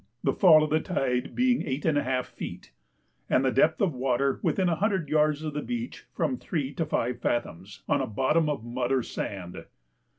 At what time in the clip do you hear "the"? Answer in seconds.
0.23-0.33, 0.71-0.79, 3.45-3.51, 5.53-5.61